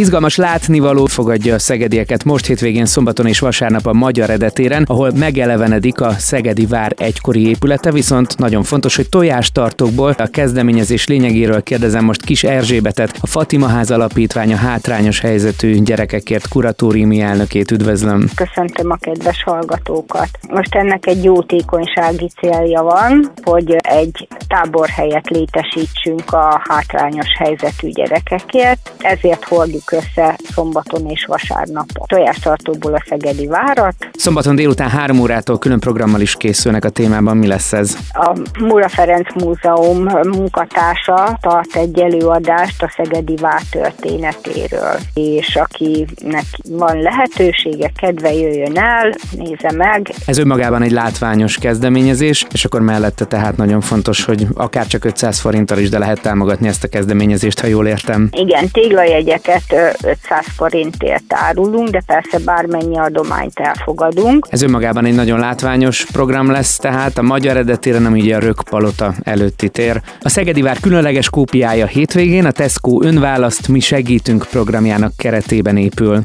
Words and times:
Izgalmas 0.00 0.36
látnivaló 0.36 1.06
fogadja 1.06 1.54
a 1.54 1.58
szegedieket 1.58 2.24
most 2.24 2.46
hétvégén 2.46 2.86
szombaton 2.86 3.26
és 3.26 3.38
vasárnap 3.38 3.86
a 3.86 3.92
Magyar 3.92 4.30
Edetéren, 4.30 4.82
ahol 4.86 5.10
megelevenedik 5.18 6.00
a 6.00 6.10
Szegedi 6.10 6.66
Vár 6.66 6.92
egykori 6.96 7.48
épülete, 7.48 7.92
viszont 7.92 8.38
nagyon 8.38 8.62
fontos, 8.62 8.96
hogy 8.96 9.08
tojástartókból 9.08 10.10
a 10.18 10.26
kezdeményezés 10.26 11.06
lényegéről 11.06 11.62
kérdezem 11.62 12.04
most 12.04 12.24
Kis 12.24 12.44
Erzsébetet, 12.44 13.18
a 13.20 13.26
Fatima 13.26 13.66
Ház 13.66 13.90
Alapítványa 13.90 14.56
hátrányos 14.56 15.20
helyzetű 15.20 15.82
gyerekekért 15.82 16.48
kuratóriumi 16.48 17.20
elnökét 17.20 17.70
üdvözlöm. 17.70 18.28
Köszöntöm 18.34 18.90
a 18.90 18.96
kedves 18.96 19.42
hallgatókat. 19.42 20.28
Most 20.48 20.74
ennek 20.74 21.06
egy 21.06 21.24
jótékonysági 21.24 22.30
célja 22.40 22.82
van, 22.82 23.32
hogy 23.42 23.76
egy 23.78 24.28
táborhelyet 24.48 25.28
létesítsünk 25.28 26.32
a 26.32 26.62
hátrányos 26.68 27.28
helyzetű 27.38 27.88
gyerekekért, 27.88 28.92
ezért 28.98 29.44
hordjuk 29.44 29.92
össze 29.92 30.38
szombaton 30.52 31.06
és 31.06 31.24
vasárnap 31.24 31.86
a 31.94 32.06
tojástartóból 32.06 32.94
a 32.94 33.04
Szegedi 33.08 33.46
Várat. 33.46 34.10
Szombaton 34.18 34.56
délután 34.56 34.88
három 34.88 35.20
órától 35.20 35.58
külön 35.58 35.80
programmal 35.80 36.20
is 36.20 36.34
készülnek 36.34 36.84
a 36.84 36.88
témában. 36.88 37.36
Mi 37.36 37.46
lesz 37.46 37.72
ez? 37.72 37.96
A 38.12 38.38
Mura 38.58 38.88
Ferenc 38.88 39.34
Múzeum 39.34 40.02
munkatársa 40.28 41.38
tart 41.40 41.76
egy 41.76 41.98
előadást 41.98 42.82
a 42.82 42.92
Szegedi 42.96 43.36
Vár 43.36 43.60
történetéről, 43.70 44.98
és 45.14 45.56
akinek 45.56 46.44
van 46.68 47.00
lehetősége, 47.00 47.90
kedve 48.00 48.32
jöjjön 48.32 48.78
el, 48.78 49.14
nézze 49.30 49.72
meg. 49.72 50.14
Ez 50.26 50.38
önmagában 50.38 50.82
egy 50.82 50.92
látványos 50.92 51.56
kezdeményezés, 51.56 52.46
és 52.52 52.64
akkor 52.64 52.80
mellette 52.80 53.24
tehát 53.24 53.56
nagyon 53.56 53.80
fontos, 53.80 54.24
hogy 54.24 54.46
akár 54.54 54.86
csak 54.86 55.04
500 55.04 55.38
forinttal 55.38 55.78
is, 55.78 55.88
de 55.88 55.98
lehet 55.98 56.20
támogatni 56.20 56.68
ezt 56.68 56.84
a 56.84 56.88
kezdeményezést, 56.88 57.60
ha 57.60 57.66
jól 57.66 57.86
értem. 57.86 58.28
Igen, 58.32 58.70
téglajegyeket 58.70 59.96
500 60.02 60.46
forintért 60.56 61.24
árulunk, 61.28 61.88
de 61.88 62.02
persze 62.06 62.38
bármennyi 62.38 62.98
adományt 62.98 63.60
elfogadunk. 64.04 64.46
Ez 64.50 64.62
önmagában 64.62 65.04
egy 65.04 65.14
nagyon 65.14 65.38
látványos 65.38 66.04
program 66.04 66.50
lesz, 66.50 66.76
tehát 66.76 67.18
a 67.18 67.22
magyar 67.22 67.50
eredetére 67.50 67.98
nem 67.98 68.16
így 68.16 68.30
a 68.30 68.38
Rökpalota 68.38 69.14
előtti 69.22 69.68
tér. 69.68 70.00
A 70.20 70.28
Szegedi 70.28 70.62
Vár 70.62 70.80
különleges 70.80 71.30
kópiája 71.30 71.86
hétvégén 71.86 72.44
a 72.44 72.50
Tesco 72.50 73.02
Önválaszt 73.02 73.68
Mi 73.68 73.80
Segítünk 73.80 74.46
programjának 74.50 75.12
keretében 75.16 75.76
épül. 75.76 76.24